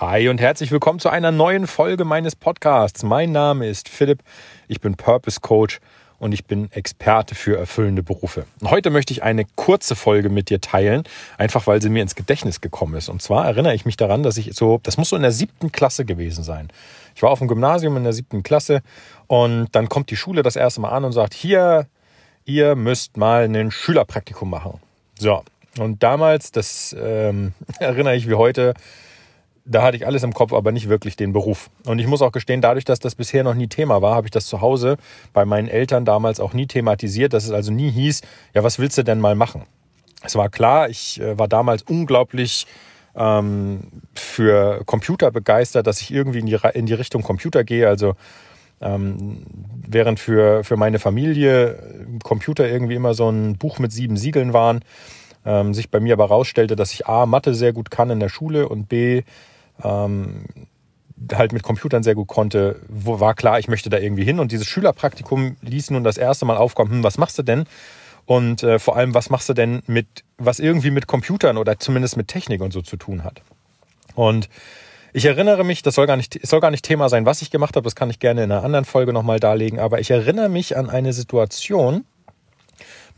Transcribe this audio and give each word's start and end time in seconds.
Hi 0.00 0.28
und 0.28 0.40
herzlich 0.40 0.70
willkommen 0.70 1.00
zu 1.00 1.08
einer 1.08 1.32
neuen 1.32 1.66
Folge 1.66 2.04
meines 2.04 2.36
Podcasts. 2.36 3.02
Mein 3.02 3.32
Name 3.32 3.66
ist 3.66 3.88
Philipp, 3.88 4.22
ich 4.68 4.80
bin 4.80 4.94
Purpose 4.94 5.40
Coach 5.40 5.80
und 6.20 6.30
ich 6.30 6.44
bin 6.44 6.70
Experte 6.70 7.34
für 7.34 7.58
erfüllende 7.58 8.04
Berufe. 8.04 8.44
Heute 8.62 8.90
möchte 8.90 9.12
ich 9.12 9.24
eine 9.24 9.44
kurze 9.56 9.96
Folge 9.96 10.28
mit 10.28 10.50
dir 10.50 10.60
teilen, 10.60 11.02
einfach 11.36 11.66
weil 11.66 11.82
sie 11.82 11.88
mir 11.88 12.00
ins 12.00 12.14
Gedächtnis 12.14 12.60
gekommen 12.60 12.94
ist. 12.94 13.08
Und 13.08 13.22
zwar 13.22 13.44
erinnere 13.46 13.74
ich 13.74 13.86
mich 13.86 13.96
daran, 13.96 14.22
dass 14.22 14.36
ich 14.36 14.54
so, 14.54 14.78
das 14.84 14.98
muss 14.98 15.08
so 15.08 15.16
in 15.16 15.22
der 15.22 15.32
siebten 15.32 15.72
Klasse 15.72 16.04
gewesen 16.04 16.44
sein. 16.44 16.68
Ich 17.16 17.24
war 17.24 17.30
auf 17.30 17.40
dem 17.40 17.48
Gymnasium 17.48 17.96
in 17.96 18.04
der 18.04 18.12
siebten 18.12 18.44
Klasse 18.44 18.82
und 19.26 19.66
dann 19.72 19.88
kommt 19.88 20.12
die 20.12 20.16
Schule 20.16 20.44
das 20.44 20.54
erste 20.54 20.80
Mal 20.80 20.90
an 20.90 21.02
und 21.02 21.10
sagt, 21.10 21.34
hier, 21.34 21.88
ihr 22.44 22.76
müsst 22.76 23.16
mal 23.16 23.52
ein 23.52 23.72
Schülerpraktikum 23.72 24.48
machen. 24.48 24.74
So, 25.18 25.42
und 25.76 26.04
damals, 26.04 26.52
das 26.52 26.94
ähm, 26.96 27.52
erinnere 27.80 28.14
ich 28.14 28.28
wie 28.28 28.34
heute, 28.34 28.74
da 29.68 29.82
hatte 29.82 29.96
ich 29.96 30.06
alles 30.06 30.22
im 30.22 30.32
Kopf, 30.32 30.52
aber 30.52 30.72
nicht 30.72 30.88
wirklich 30.88 31.16
den 31.16 31.32
Beruf. 31.32 31.70
Und 31.84 31.98
ich 31.98 32.06
muss 32.06 32.22
auch 32.22 32.32
gestehen, 32.32 32.60
dadurch, 32.60 32.84
dass 32.84 32.98
das 32.98 33.14
bisher 33.14 33.44
noch 33.44 33.54
nie 33.54 33.68
Thema 33.68 34.00
war, 34.02 34.14
habe 34.14 34.26
ich 34.26 34.30
das 34.30 34.46
zu 34.46 34.60
Hause 34.60 34.96
bei 35.32 35.44
meinen 35.44 35.68
Eltern 35.68 36.04
damals 36.04 36.40
auch 36.40 36.54
nie 36.54 36.66
thematisiert, 36.66 37.32
dass 37.32 37.44
es 37.44 37.50
also 37.50 37.70
nie 37.70 37.90
hieß, 37.90 38.22
ja, 38.54 38.64
was 38.64 38.78
willst 38.78 38.98
du 38.98 39.04
denn 39.04 39.20
mal 39.20 39.34
machen? 39.34 39.64
Es 40.22 40.34
war 40.36 40.48
klar, 40.48 40.88
ich 40.88 41.20
äh, 41.20 41.38
war 41.38 41.48
damals 41.48 41.82
unglaublich 41.82 42.66
ähm, 43.14 43.80
für 44.14 44.82
Computer 44.86 45.30
begeistert, 45.30 45.86
dass 45.86 46.00
ich 46.00 46.12
irgendwie 46.12 46.40
in 46.40 46.46
die, 46.46 46.58
in 46.74 46.86
die 46.86 46.94
Richtung 46.94 47.22
Computer 47.22 47.62
gehe. 47.62 47.88
Also 47.88 48.14
ähm, 48.80 49.42
während 49.86 50.18
für, 50.18 50.64
für 50.64 50.76
meine 50.76 50.98
Familie 50.98 52.18
Computer 52.22 52.68
irgendwie 52.68 52.94
immer 52.94 53.14
so 53.14 53.28
ein 53.28 53.58
Buch 53.58 53.78
mit 53.78 53.92
sieben 53.92 54.16
Siegeln 54.16 54.52
waren, 54.52 54.80
ähm, 55.44 55.74
sich 55.74 55.90
bei 55.90 56.00
mir 56.00 56.14
aber 56.14 56.28
herausstellte, 56.28 56.76
dass 56.76 56.92
ich 56.92 57.06
A, 57.06 57.26
Mathe 57.26 57.54
sehr 57.54 57.72
gut 57.72 57.90
kann 57.90 58.10
in 58.10 58.20
der 58.20 58.28
Schule 58.28 58.68
und 58.68 58.88
B, 58.88 59.22
ähm, 59.82 60.44
halt 61.32 61.52
mit 61.52 61.62
Computern 61.62 62.02
sehr 62.02 62.14
gut 62.14 62.28
konnte, 62.28 62.80
wo 62.88 63.20
war 63.20 63.34
klar, 63.34 63.58
ich 63.58 63.68
möchte 63.68 63.90
da 63.90 63.98
irgendwie 63.98 64.24
hin. 64.24 64.40
Und 64.40 64.52
dieses 64.52 64.66
Schülerpraktikum 64.66 65.56
ließ 65.62 65.90
nun 65.90 66.04
das 66.04 66.16
erste 66.16 66.44
Mal 66.44 66.56
aufkommen, 66.56 66.90
hm, 66.92 67.02
was 67.02 67.18
machst 67.18 67.38
du 67.38 67.42
denn? 67.42 67.66
Und 68.26 68.62
äh, 68.62 68.78
vor 68.78 68.96
allem, 68.96 69.14
was 69.14 69.30
machst 69.30 69.48
du 69.48 69.54
denn 69.54 69.82
mit, 69.86 70.06
was 70.36 70.60
irgendwie 70.60 70.90
mit 70.90 71.06
Computern 71.06 71.56
oder 71.56 71.78
zumindest 71.78 72.16
mit 72.16 72.28
Technik 72.28 72.60
und 72.60 72.72
so 72.72 72.82
zu 72.82 72.96
tun 72.96 73.24
hat? 73.24 73.42
Und 74.14 74.48
ich 75.12 75.24
erinnere 75.24 75.64
mich, 75.64 75.82
das 75.82 75.94
soll 75.94 76.06
gar 76.06 76.16
nicht, 76.16 76.46
soll 76.46 76.60
gar 76.60 76.70
nicht 76.70 76.84
Thema 76.84 77.08
sein, 77.08 77.24
was 77.24 77.40
ich 77.40 77.50
gemacht 77.50 77.76
habe, 77.76 77.84
das 77.84 77.94
kann 77.94 78.10
ich 78.10 78.18
gerne 78.18 78.44
in 78.44 78.52
einer 78.52 78.62
anderen 78.62 78.84
Folge 78.84 79.12
nochmal 79.12 79.40
darlegen, 79.40 79.78
aber 79.78 80.00
ich 80.00 80.10
erinnere 80.10 80.50
mich 80.50 80.76
an 80.76 80.90
eine 80.90 81.12
Situation, 81.14 82.04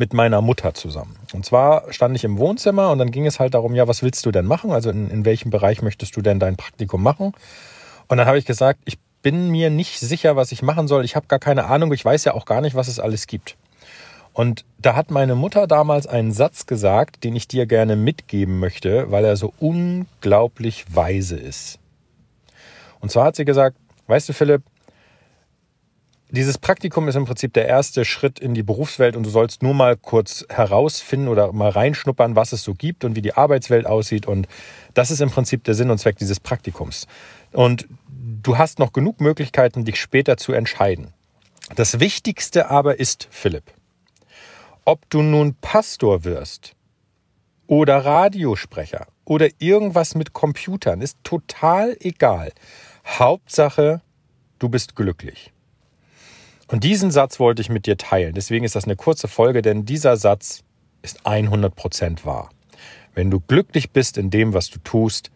mit 0.00 0.14
meiner 0.14 0.40
Mutter 0.40 0.72
zusammen. 0.72 1.14
Und 1.34 1.44
zwar 1.44 1.92
stand 1.92 2.16
ich 2.16 2.24
im 2.24 2.38
Wohnzimmer 2.38 2.90
und 2.90 2.98
dann 2.98 3.10
ging 3.10 3.26
es 3.26 3.38
halt 3.38 3.52
darum, 3.52 3.74
ja, 3.74 3.86
was 3.86 4.02
willst 4.02 4.24
du 4.24 4.30
denn 4.30 4.46
machen? 4.46 4.72
Also 4.72 4.88
in, 4.88 5.10
in 5.10 5.26
welchem 5.26 5.50
Bereich 5.50 5.82
möchtest 5.82 6.16
du 6.16 6.22
denn 6.22 6.40
dein 6.40 6.56
Praktikum 6.56 7.02
machen? 7.02 7.34
Und 8.08 8.16
dann 8.16 8.26
habe 8.26 8.38
ich 8.38 8.46
gesagt, 8.46 8.80
ich 8.86 8.98
bin 9.20 9.50
mir 9.50 9.68
nicht 9.68 10.00
sicher, 10.00 10.36
was 10.36 10.52
ich 10.52 10.62
machen 10.62 10.88
soll. 10.88 11.04
Ich 11.04 11.16
habe 11.16 11.26
gar 11.26 11.38
keine 11.38 11.66
Ahnung. 11.66 11.92
Ich 11.92 12.02
weiß 12.02 12.24
ja 12.24 12.32
auch 12.32 12.46
gar 12.46 12.62
nicht, 12.62 12.74
was 12.74 12.88
es 12.88 12.98
alles 12.98 13.26
gibt. 13.26 13.58
Und 14.32 14.64
da 14.78 14.96
hat 14.96 15.10
meine 15.10 15.34
Mutter 15.34 15.66
damals 15.66 16.06
einen 16.06 16.32
Satz 16.32 16.64
gesagt, 16.64 17.22
den 17.22 17.36
ich 17.36 17.46
dir 17.46 17.66
gerne 17.66 17.94
mitgeben 17.94 18.58
möchte, 18.58 19.10
weil 19.10 19.26
er 19.26 19.36
so 19.36 19.52
unglaublich 19.60 20.86
weise 20.88 21.36
ist. 21.36 21.78
Und 23.00 23.10
zwar 23.10 23.26
hat 23.26 23.36
sie 23.36 23.44
gesagt, 23.44 23.76
weißt 24.06 24.30
du, 24.30 24.32
Philipp, 24.32 24.62
dieses 26.32 26.58
Praktikum 26.58 27.08
ist 27.08 27.16
im 27.16 27.24
Prinzip 27.24 27.52
der 27.54 27.66
erste 27.66 28.04
Schritt 28.04 28.38
in 28.38 28.54
die 28.54 28.62
Berufswelt 28.62 29.16
und 29.16 29.24
du 29.24 29.30
sollst 29.30 29.62
nur 29.62 29.74
mal 29.74 29.96
kurz 29.96 30.44
herausfinden 30.48 31.28
oder 31.28 31.52
mal 31.52 31.70
reinschnuppern, 31.70 32.36
was 32.36 32.52
es 32.52 32.62
so 32.62 32.74
gibt 32.74 33.04
und 33.04 33.16
wie 33.16 33.22
die 33.22 33.34
Arbeitswelt 33.34 33.86
aussieht. 33.86 34.26
Und 34.26 34.46
das 34.94 35.10
ist 35.10 35.20
im 35.20 35.30
Prinzip 35.30 35.64
der 35.64 35.74
Sinn 35.74 35.90
und 35.90 35.98
Zweck 35.98 36.16
dieses 36.16 36.38
Praktikums. 36.38 37.06
Und 37.52 37.88
du 38.08 38.58
hast 38.58 38.78
noch 38.78 38.92
genug 38.92 39.20
Möglichkeiten, 39.20 39.84
dich 39.84 40.00
später 40.00 40.36
zu 40.36 40.52
entscheiden. 40.52 41.12
Das 41.74 42.00
Wichtigste 42.00 42.70
aber 42.70 43.00
ist, 43.00 43.28
Philipp, 43.30 43.64
ob 44.84 45.08
du 45.10 45.22
nun 45.22 45.54
Pastor 45.60 46.24
wirst 46.24 46.72
oder 47.66 48.04
Radiosprecher 48.04 49.06
oder 49.24 49.48
irgendwas 49.58 50.14
mit 50.14 50.32
Computern, 50.32 51.00
ist 51.00 51.18
total 51.22 51.96
egal. 52.00 52.52
Hauptsache, 53.06 54.00
du 54.58 54.68
bist 54.68 54.96
glücklich. 54.96 55.52
Und 56.70 56.84
diesen 56.84 57.10
Satz 57.10 57.40
wollte 57.40 57.62
ich 57.62 57.68
mit 57.68 57.86
dir 57.86 57.96
teilen. 57.96 58.32
Deswegen 58.32 58.64
ist 58.64 58.76
das 58.76 58.84
eine 58.84 58.94
kurze 58.94 59.26
Folge, 59.26 59.60
denn 59.60 59.84
dieser 59.84 60.16
Satz 60.16 60.62
ist 61.02 61.26
100% 61.26 62.24
wahr. 62.24 62.50
Wenn 63.12 63.28
du 63.28 63.40
glücklich 63.40 63.90
bist 63.90 64.16
in 64.16 64.30
dem, 64.30 64.54
was 64.54 64.70
du 64.70 64.78
tust, 64.78 65.32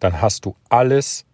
dann 0.00 0.22
hast 0.22 0.46
du 0.46 0.56
alles, 0.70 1.26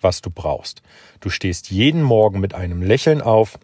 was 0.00 0.22
du 0.22 0.30
brauchst. 0.30 0.82
Du 1.20 1.28
stehst 1.28 1.70
jeden 1.70 2.02
Morgen 2.02 2.40
mit 2.40 2.54
einem 2.54 2.80
Lächeln 2.80 3.20
auf. 3.20 3.58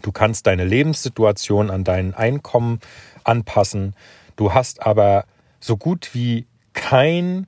Du 0.00 0.10
kannst 0.10 0.46
deine 0.46 0.64
Lebenssituation 0.64 1.70
an 1.70 1.84
dein 1.84 2.14
Einkommen 2.14 2.80
anpassen. 3.24 3.94
Du 4.36 4.54
hast 4.54 4.86
aber 4.86 5.26
so 5.60 5.76
gut 5.76 6.14
wie 6.14 6.46
kein 6.72 7.46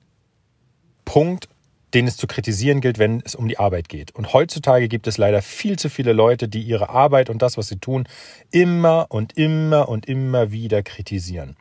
Punkt 1.06 1.48
den 1.94 2.06
es 2.06 2.16
zu 2.16 2.26
kritisieren 2.26 2.80
gilt, 2.80 2.98
wenn 2.98 3.22
es 3.24 3.34
um 3.34 3.48
die 3.48 3.58
Arbeit 3.58 3.88
geht. 3.88 4.14
Und 4.14 4.32
heutzutage 4.32 4.88
gibt 4.88 5.06
es 5.06 5.16
leider 5.16 5.42
viel 5.42 5.78
zu 5.78 5.88
viele 5.88 6.12
Leute, 6.12 6.48
die 6.48 6.62
ihre 6.62 6.90
Arbeit 6.90 7.30
und 7.30 7.40
das, 7.40 7.56
was 7.56 7.68
sie 7.68 7.78
tun, 7.78 8.08
immer 8.50 9.06
und 9.10 9.36
immer 9.36 9.88
und 9.88 10.06
immer 10.06 10.50
wieder 10.50 10.82
kritisieren. 10.82 11.56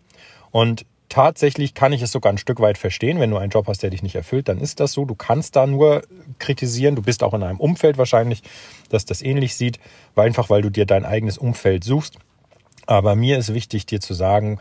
Und 0.50 0.86
tatsächlich 1.10 1.76
kann 1.76 1.94
ich 1.94 2.02
es 2.02 2.12
sogar 2.12 2.34
ein 2.34 2.40
Stück 2.40 2.60
weit 2.60 2.80
verstehen. 2.80 3.20
Wenn 3.20 3.30
du 3.30 3.38
einen 3.38 3.52
Job 3.52 3.68
hast, 3.68 3.84
der 3.84 3.92
dich 3.92 4.02
nicht 4.02 4.16
erfüllt, 4.16 4.50
dann 4.50 4.60
ist 4.60 4.80
das 4.80 4.94
so. 4.94 5.06
Du 5.06 5.14
kannst 5.14 5.56
da 5.56 5.68
nur 5.68 6.02
kritisieren. 6.40 6.96
Du 6.96 7.04
bist 7.04 7.22
auch 7.22 7.36
in 7.36 7.44
einem 7.44 7.60
Umfeld 7.60 8.00
wahrscheinlich, 8.00 8.42
das 8.90 9.06
das 9.06 9.22
ähnlich 9.22 9.56
sieht, 9.56 9.80
weil 10.16 10.26
einfach 10.26 10.50
weil 10.50 10.64
du 10.64 10.72
dir 10.72 10.88
dein 10.88 11.06
eigenes 11.06 11.38
Umfeld 11.38 11.84
suchst. 11.84 12.18
Aber 12.88 13.16
mir 13.16 13.38
ist 13.38 13.54
wichtig, 13.54 13.86
dir 13.86 14.02
zu 14.02 14.16
sagen, 14.16 14.60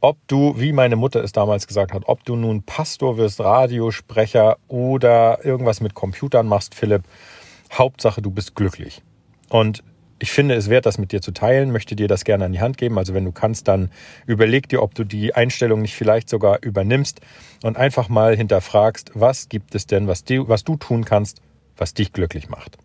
ob 0.00 0.16
du, 0.26 0.54
wie 0.58 0.72
meine 0.72 0.96
Mutter 0.96 1.22
es 1.22 1.32
damals 1.32 1.66
gesagt 1.66 1.92
hat, 1.92 2.02
ob 2.06 2.24
du 2.24 2.36
nun 2.36 2.62
Pastor 2.62 3.16
wirst, 3.16 3.40
Radiosprecher 3.40 4.56
oder 4.68 5.44
irgendwas 5.44 5.80
mit 5.80 5.94
Computern 5.94 6.46
machst, 6.46 6.74
Philipp, 6.74 7.02
Hauptsache 7.72 8.22
du 8.22 8.30
bist 8.30 8.54
glücklich. 8.54 9.02
Und 9.48 9.84
ich 10.18 10.30
finde 10.30 10.54
es 10.54 10.68
wert, 10.68 10.84
das 10.84 10.98
mit 10.98 11.12
dir 11.12 11.22
zu 11.22 11.32
teilen, 11.32 11.72
möchte 11.72 11.96
dir 11.96 12.06
das 12.06 12.24
gerne 12.24 12.44
an 12.44 12.52
die 12.52 12.60
Hand 12.60 12.76
geben. 12.76 12.98
Also 12.98 13.14
wenn 13.14 13.24
du 13.24 13.32
kannst, 13.32 13.68
dann 13.68 13.90
überleg 14.26 14.68
dir, 14.68 14.82
ob 14.82 14.94
du 14.94 15.04
die 15.04 15.34
Einstellung 15.34 15.80
nicht 15.80 15.94
vielleicht 15.94 16.28
sogar 16.28 16.62
übernimmst 16.62 17.20
und 17.62 17.76
einfach 17.78 18.08
mal 18.08 18.36
hinterfragst, 18.36 19.12
was 19.14 19.48
gibt 19.48 19.74
es 19.74 19.86
denn, 19.86 20.06
was 20.06 20.24
du, 20.24 20.46
was 20.48 20.62
du 20.62 20.76
tun 20.76 21.04
kannst, 21.04 21.40
was 21.76 21.94
dich 21.94 22.12
glücklich 22.12 22.50
macht. 22.50 22.76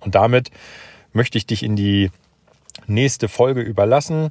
Und 0.00 0.14
damit 0.14 0.50
möchte 1.12 1.36
ich 1.36 1.46
dich 1.46 1.64
in 1.64 1.74
die 1.74 2.10
nächste 2.86 3.28
Folge 3.28 3.60
überlassen. 3.60 4.30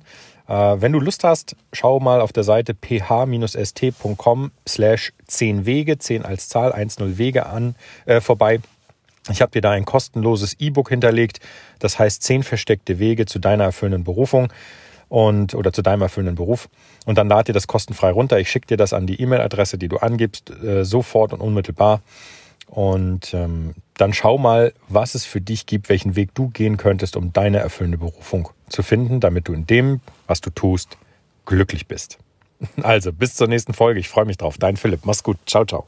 Äh, 0.51 0.81
wenn 0.81 0.91
du 0.91 0.99
Lust 0.99 1.23
hast, 1.23 1.55
schau 1.71 2.01
mal 2.01 2.19
auf 2.19 2.33
der 2.33 2.43
Seite 2.43 2.73
ph-st.com 2.73 4.51
slash 4.67 5.13
10 5.27 5.65
Wege, 5.65 5.97
10 5.97 6.25
als 6.25 6.49
Zahl, 6.49 6.73
10 6.73 7.17
Wege 7.17 7.45
an, 7.45 7.75
äh, 8.05 8.19
vorbei. 8.19 8.59
Ich 9.29 9.41
habe 9.41 9.51
dir 9.51 9.61
da 9.61 9.71
ein 9.71 9.85
kostenloses 9.85 10.59
E-Book 10.59 10.89
hinterlegt, 10.89 11.39
das 11.79 11.99
heißt 11.99 12.21
10 12.23 12.43
versteckte 12.43 12.99
Wege 12.99 13.25
zu 13.25 13.39
deiner 13.39 13.63
erfüllenden 13.63 14.03
Berufung 14.03 14.51
und 15.07 15.55
oder 15.55 15.71
zu 15.71 15.83
deinem 15.83 16.01
erfüllenden 16.01 16.35
Beruf. 16.35 16.67
Und 17.05 17.17
dann 17.17 17.29
lad 17.29 17.47
dir 17.47 17.53
das 17.53 17.67
kostenfrei 17.67 18.11
runter. 18.11 18.37
Ich 18.39 18.51
schicke 18.51 18.67
dir 18.67 18.77
das 18.77 18.91
an 18.91 19.07
die 19.07 19.21
E-Mail-Adresse, 19.21 19.77
die 19.77 19.87
du 19.87 19.97
angibst, 19.97 20.49
äh, 20.49 20.83
sofort 20.83 21.31
und 21.31 21.39
unmittelbar. 21.39 22.01
Und 22.67 23.33
ähm, 23.33 23.75
dann 23.95 24.11
schau 24.11 24.37
mal, 24.37 24.73
was 24.89 25.15
es 25.15 25.23
für 25.23 25.39
dich 25.39 25.65
gibt, 25.65 25.87
welchen 25.87 26.15
Weg 26.17 26.33
du 26.33 26.49
gehen 26.49 26.75
könntest, 26.75 27.15
um 27.15 27.31
deine 27.31 27.59
erfüllende 27.59 27.99
Berufung 27.99 28.49
zu 28.71 28.83
finden, 28.83 29.19
damit 29.19 29.47
du 29.47 29.53
in 29.53 29.65
dem, 29.65 30.01
was 30.27 30.41
du 30.41 30.49
tust, 30.49 30.97
glücklich 31.45 31.87
bist. 31.87 32.17
Also, 32.83 33.11
bis 33.11 33.33
zur 33.33 33.47
nächsten 33.47 33.73
Folge. 33.73 33.99
Ich 33.99 34.07
freue 34.07 34.25
mich 34.25 34.37
drauf. 34.37 34.59
Dein 34.59 34.77
Philipp. 34.77 35.01
Mach's 35.03 35.23
gut. 35.23 35.37
Ciao, 35.47 35.65
ciao. 35.65 35.87